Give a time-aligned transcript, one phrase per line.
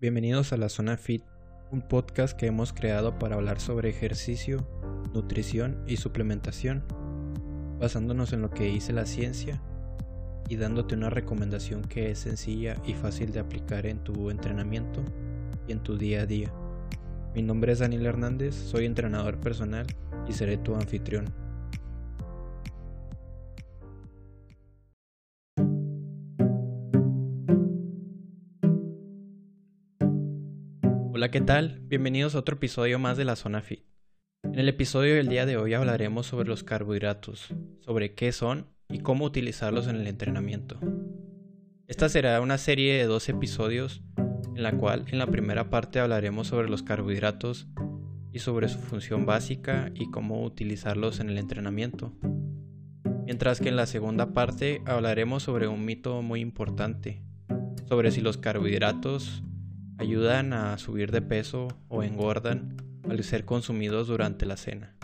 [0.00, 1.22] Bienvenidos a la Zona Fit,
[1.70, 4.66] un podcast que hemos creado para hablar sobre ejercicio,
[5.12, 6.82] nutrición y suplementación,
[7.78, 9.60] basándonos en lo que dice la ciencia
[10.48, 15.04] y dándote una recomendación que es sencilla y fácil de aplicar en tu entrenamiento
[15.68, 16.50] y en tu día a día.
[17.34, 19.86] Mi nombre es Daniel Hernández, soy entrenador personal
[20.26, 21.26] y seré tu anfitrión.
[31.20, 31.80] Hola, ¿qué tal?
[31.82, 33.84] Bienvenidos a otro episodio más de la Zona Fit.
[34.42, 39.00] En el episodio del día de hoy hablaremos sobre los carbohidratos, sobre qué son y
[39.00, 40.80] cómo utilizarlos en el entrenamiento.
[41.88, 44.00] Esta será una serie de dos episodios
[44.56, 47.68] en la cual en la primera parte hablaremos sobre los carbohidratos
[48.32, 52.14] y sobre su función básica y cómo utilizarlos en el entrenamiento.
[53.26, 57.22] Mientras que en la segunda parte hablaremos sobre un mito muy importante,
[57.90, 59.42] sobre si los carbohidratos
[60.00, 62.74] ayudan a subir de peso o engordan
[63.06, 64.96] al ser consumidos durante la cena.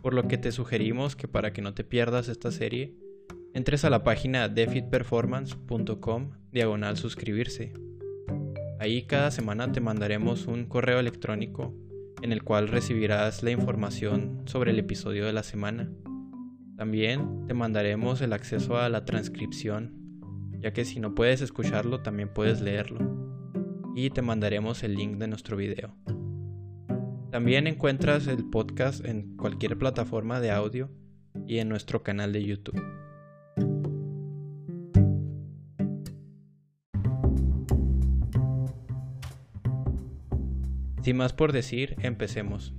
[0.00, 2.96] Por lo que te sugerimos que para que no te pierdas esta serie,
[3.52, 7.74] entres a la página defitperformance.com diagonal suscribirse.
[8.80, 11.74] Ahí cada semana te mandaremos un correo electrónico
[12.22, 15.92] en el cual recibirás la información sobre el episodio de la semana.
[16.78, 19.92] También te mandaremos el acceso a la transcripción,
[20.58, 23.23] ya que si no puedes escucharlo también puedes leerlo
[23.94, 25.94] y te mandaremos el link de nuestro video.
[27.30, 30.90] También encuentras el podcast en cualquier plataforma de audio
[31.46, 32.82] y en nuestro canal de YouTube.
[41.02, 42.72] Sin más por decir, empecemos.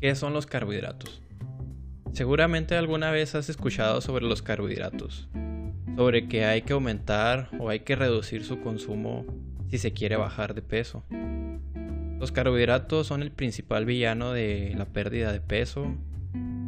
[0.00, 1.22] ¿Qué son los carbohidratos?
[2.12, 5.28] Seguramente alguna vez has escuchado sobre los carbohidratos,
[5.96, 9.26] sobre que hay que aumentar o hay que reducir su consumo
[9.72, 11.02] si se quiere bajar de peso.
[12.20, 15.86] Los carbohidratos son el principal villano de la pérdida de peso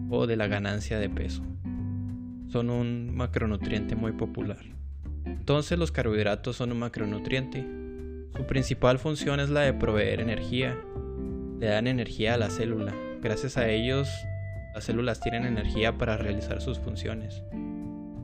[0.09, 1.43] o de la ganancia de peso.
[2.49, 4.65] Son un macronutriente muy popular.
[5.27, 7.67] Entonces los carbohidratos son un macronutriente.
[8.35, 10.75] Su principal función es la de proveer energía.
[11.61, 12.95] Le dan energía a la célula.
[13.21, 14.09] Gracias a ellos,
[14.73, 17.43] las células tienen energía para realizar sus funciones.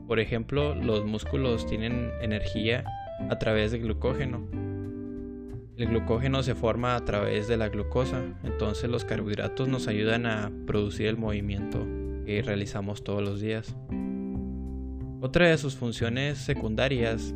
[0.07, 2.83] Por ejemplo, los músculos tienen energía
[3.29, 4.70] a través de glucógeno,
[5.77, 10.51] el glucógeno se forma a través de la glucosa, entonces los carbohidratos nos ayudan a
[10.67, 11.87] producir el movimiento
[12.25, 13.75] que realizamos todos los días.
[15.21, 17.33] Otra de sus funciones secundarias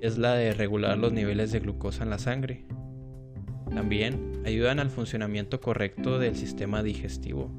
[0.00, 2.66] es la de regular los niveles de glucosa en la sangre.
[3.72, 7.50] También ayudan al funcionamiento correcto del sistema digestivo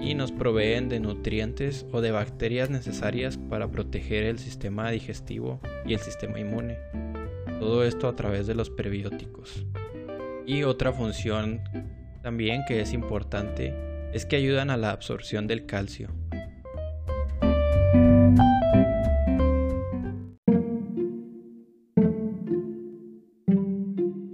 [0.00, 5.94] y nos proveen de nutrientes o de bacterias necesarias para proteger el sistema digestivo y
[5.94, 6.78] el sistema inmune.
[7.58, 9.66] Todo esto a través de los prebióticos.
[10.46, 11.62] Y otra función
[12.22, 13.74] también que es importante
[14.12, 16.10] es que ayudan a la absorción del calcio.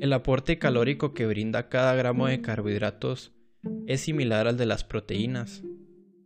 [0.00, 3.32] El aporte calórico que brinda cada gramo de carbohidratos
[3.86, 5.62] es similar al de las proteínas,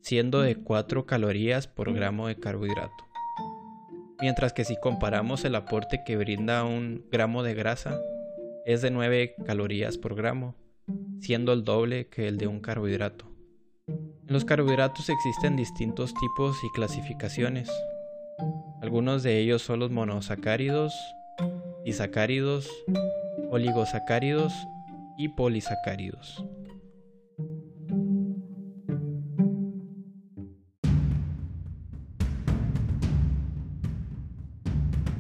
[0.01, 3.06] siendo de 4 calorías por gramo de carbohidrato.
[4.21, 8.01] Mientras que si comparamos el aporte que brinda un gramo de grasa,
[8.65, 10.55] es de 9 calorías por gramo,
[11.21, 13.27] siendo el doble que el de un carbohidrato.
[13.89, 17.71] En los carbohidratos existen distintos tipos y clasificaciones.
[18.81, 20.95] Algunos de ellos son los monosacáridos,
[21.85, 22.71] disacáridos,
[23.51, 24.53] oligosacáridos
[25.19, 26.45] y polisacáridos.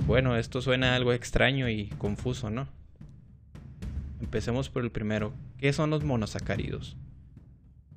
[0.06, 2.68] Bueno, esto suena algo extraño y confuso, ¿no?
[4.20, 5.32] Empecemos por el primero.
[5.58, 6.96] ¿Qué son los monosacáridos?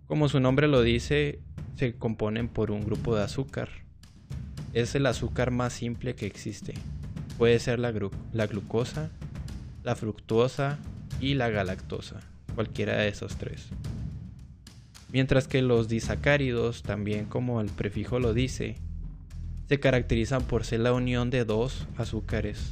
[0.08, 1.40] Como su nombre lo dice,
[1.76, 3.70] se componen por un grupo de azúcar.
[4.74, 6.74] Es el azúcar más simple que existe.
[7.38, 7.94] Puede ser la,
[8.34, 9.12] la glucosa,
[9.84, 10.80] la fructosa
[11.22, 12.22] y la galactosa,
[12.56, 13.68] cualquiera de esos tres.
[15.12, 18.78] Mientras que los disacáridos, también como el prefijo lo dice,
[19.70, 22.72] se caracterizan por ser la unión de dos azúcares.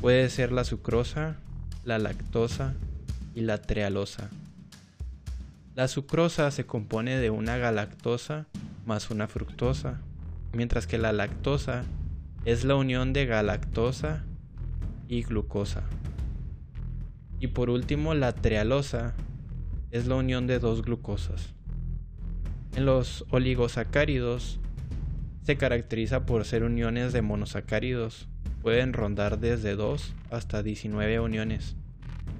[0.00, 1.36] Puede ser la sucrosa,
[1.84, 2.72] la lactosa
[3.34, 4.30] y la trealosa.
[5.74, 8.46] La sucrosa se compone de una galactosa
[8.86, 10.00] más una fructosa,
[10.54, 11.84] mientras que la lactosa
[12.46, 14.24] es la unión de galactosa
[15.06, 15.82] y glucosa.
[17.40, 19.12] Y por último, la trealosa
[19.90, 21.52] es la unión de dos glucosas.
[22.74, 24.60] En los oligosacáridos
[25.44, 28.28] se caracteriza por ser uniones de monosacáridos,
[28.62, 31.76] pueden rondar desde 2 hasta 19 uniones.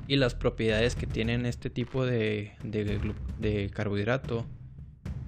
[0.08, 4.46] Y las propiedades que tienen este tipo de, de, carbohidrato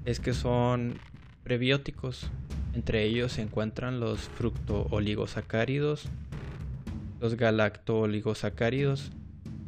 [0.06, 0.98] es que son
[1.44, 2.30] prebióticos.
[2.74, 6.08] Entre ellos se encuentran los fructooligosacáridos,
[7.20, 9.12] los galactooligosacáridos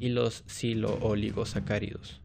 [0.00, 2.22] y los silooligosacáridos.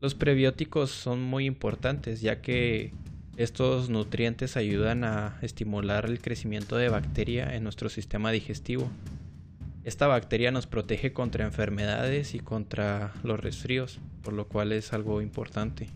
[0.00, 2.92] Los prebióticos son muy importantes ya que
[3.38, 8.90] estos nutrientes ayudan a estimular el crecimiento de bacteria en nuestro sistema digestivo.
[9.84, 15.22] Esta bacteria nos protege contra enfermedades y contra los resfríos, por lo cual es algo
[15.22, 15.88] importante.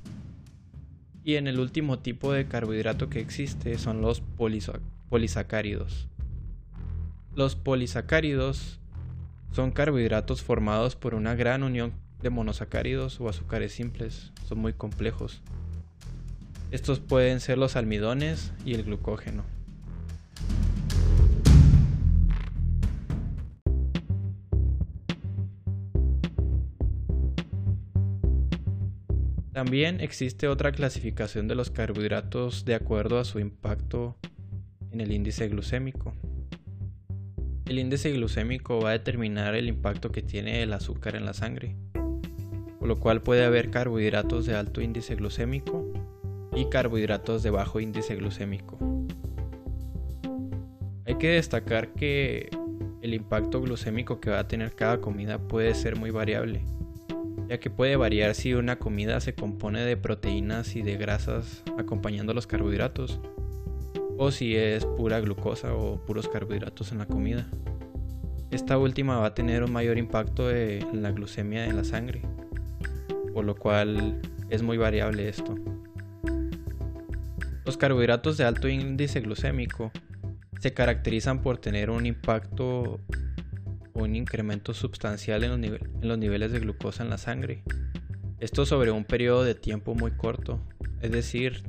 [1.24, 4.22] Y en el último tipo de carbohidrato que existe son los
[5.08, 6.06] polisacáridos.
[7.34, 8.78] Los polisacáridos
[9.50, 11.92] son carbohidratos formados por una gran unión
[12.22, 14.30] de monosacáridos o azúcares simples.
[14.46, 15.42] Son muy complejos.
[16.72, 19.44] Estos pueden ser los almidones y el glucógeno.
[29.52, 34.16] También existe otra clasificación de los carbohidratos de acuerdo a su impacto
[34.90, 36.14] en el índice glucémico.
[37.66, 41.76] El índice glucémico va a determinar el impacto que tiene el azúcar en la sangre,
[42.78, 45.91] por lo cual puede haber carbohidratos de alto índice glucémico
[46.54, 48.78] y carbohidratos de bajo índice glucémico.
[51.06, 52.50] Hay que destacar que
[53.02, 56.62] el impacto glucémico que va a tener cada comida puede ser muy variable,
[57.48, 62.32] ya que puede variar si una comida se compone de proteínas y de grasas acompañando
[62.34, 63.20] los carbohidratos,
[64.16, 67.48] o si es pura glucosa o puros carbohidratos en la comida.
[68.52, 72.22] Esta última va a tener un mayor impacto en la glucemia en la sangre,
[73.32, 74.20] por lo cual
[74.50, 75.56] es muy variable esto.
[77.64, 79.92] Los carbohidratos de alto índice glucémico
[80.60, 83.00] se caracterizan por tener un impacto
[83.92, 87.62] o un incremento sustancial en los, niveles de glucosa en la sangre.
[88.40, 90.60] Esto sobre un periodo de tiempo muy corto,
[91.00, 91.62] es decir,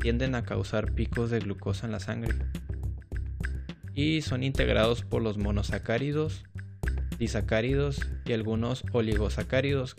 [0.00, 2.34] tienden a causar picos de glucosa en la sangre.
[3.92, 6.44] Y son integrados por los monosacáridos,
[7.18, 9.96] disacáridos y algunos oligosacáridos,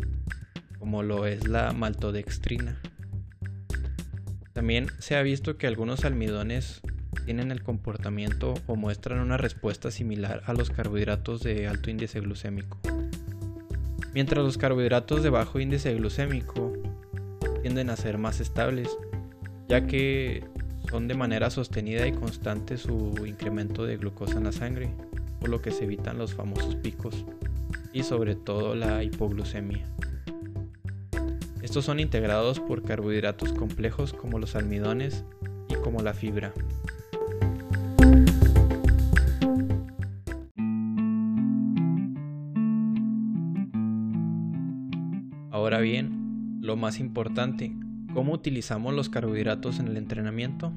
[0.80, 2.82] como lo es la maltodextrina.
[4.58, 6.82] También se ha visto que algunos almidones
[7.26, 12.80] tienen el comportamiento o muestran una respuesta similar a los carbohidratos de alto índice glucémico.
[14.16, 16.74] Mientras los carbohidratos de bajo índice glucémico
[17.62, 18.90] tienden a ser más estables,
[19.70, 20.44] ya que
[20.90, 24.90] son de manera sostenida y constante su incremento de glucosa en la sangre,
[25.40, 27.26] por lo que se evitan los famosos picos
[27.94, 29.86] y sobre todo la hipoglucemia.
[31.78, 35.24] Estos son integrados por carbohidratos complejos como los almidones
[35.70, 36.52] y como la fibra.
[45.52, 47.72] Ahora bien, lo más importante,
[48.12, 50.74] ¿cómo utilizamos los carbohidratos en el entrenamiento?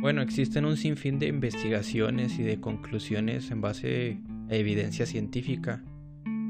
[0.00, 5.84] Bueno, existen un sinfín de investigaciones y de conclusiones en base a evidencia científica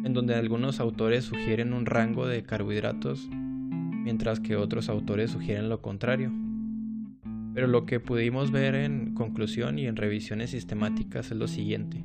[0.04, 5.82] en donde algunos autores sugieren un rango de carbohidratos, mientras que otros autores sugieren lo
[5.82, 6.32] contrario.
[7.54, 12.04] Pero lo que pudimos ver en conclusión y en revisiones sistemáticas es lo siguiente.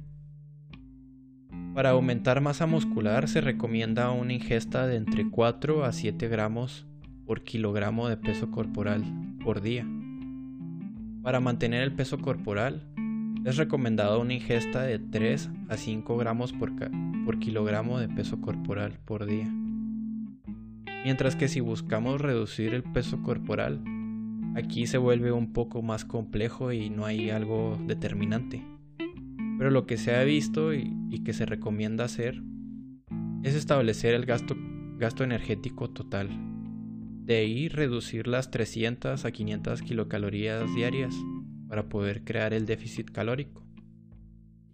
[1.74, 6.86] Para aumentar masa muscular se recomienda una ingesta de entre 4 a 7 gramos
[7.26, 9.04] por kilogramo de peso corporal
[9.44, 9.88] por día.
[11.24, 12.93] Para mantener el peso corporal
[13.46, 16.72] es recomendado una ingesta de 3 a 5 gramos por,
[17.26, 19.52] por kilogramo de peso corporal por día.
[21.04, 23.84] Mientras que si buscamos reducir el peso corporal,
[24.56, 28.64] aquí se vuelve un poco más complejo y no hay algo determinante.
[29.58, 32.42] Pero lo que se ha visto y, que se recomienda hacer
[33.44, 34.56] es establecer el gasto,
[34.98, 36.30] gasto energético total.
[37.26, 41.16] De ahí reducir las 300 a 500 kilocalorías diarias
[41.74, 43.64] para poder crear el déficit calórico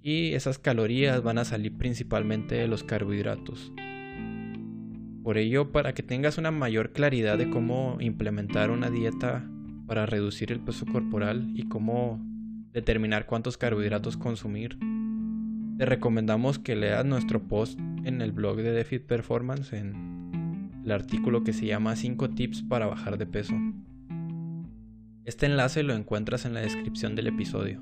[0.01, 3.71] y esas calorías van a salir principalmente de los carbohidratos.
[5.23, 9.49] Por ello, para que tengas una mayor claridad de cómo implementar una dieta
[9.87, 12.19] para reducir el peso corporal y cómo
[12.73, 14.77] determinar cuántos carbohidratos consumir,
[15.77, 21.45] te recomendamos que leas nuestro post en el blog de Defit Performance en el artículo
[21.45, 23.55] que se llama 5 tips para bajar de peso.
[25.29, 27.79] Este enlace lo encuentras en la descripción del episodio.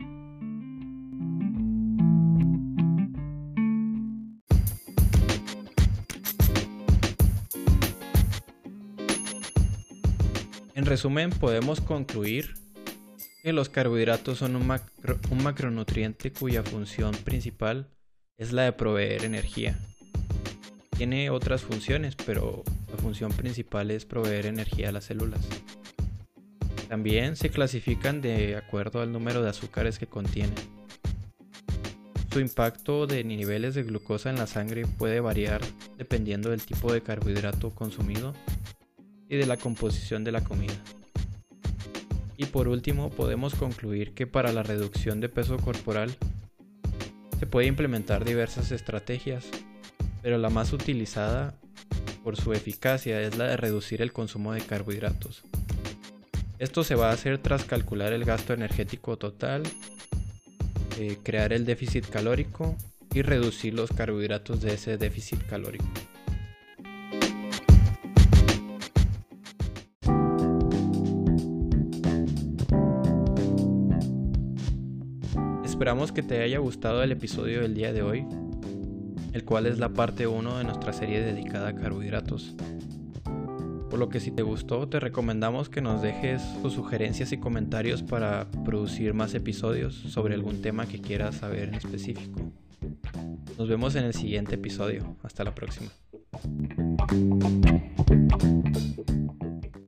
[10.75, 12.55] En resumen, podemos concluir
[13.43, 14.67] que los carbohidratos son un,
[15.41, 17.87] macronutriente cuya función principal
[18.35, 19.79] es la de proveer energía.
[20.97, 25.47] Tiene otras funciones, pero la función principal es proveer energía a las células.
[26.87, 30.55] También se clasifican de acuerdo al número de azúcares que contienen.
[32.31, 35.61] Su impacto de niveles de glucosa en la sangre puede variar
[35.97, 38.33] dependiendo del tipo de carbohidrato consumido
[39.27, 40.75] y de la composición de la comida.
[42.37, 46.15] Y por último, podemos concluir que para la reducción de peso corporal
[47.39, 49.45] se puede implementar diversas estrategias,
[50.21, 51.55] pero la más utilizada
[52.23, 55.43] por su eficacia es la de reducir el consumo de carbohidratos.
[56.59, 59.61] Esto se va a hacer tras calcular el gasto energético total,
[60.97, 62.75] eh, crear el déficit calórico
[63.13, 65.85] y reducir los carbohidratos de ese déficit calórico.
[75.63, 78.25] Esperamos que te haya gustado el episodio del día de hoy,
[79.33, 82.55] el cual es la parte 1 de nuestra serie dedicada a carbohidratos.
[83.97, 88.03] Por lo que si te gustó, te recomendamos que nos dejes tus sugerencias y comentarios
[88.03, 92.39] para producir más episodios sobre algún tema que quieras saber en específico.
[93.57, 95.17] Nos vemos en el siguiente episodio.
[95.23, 95.89] Hasta la próxima.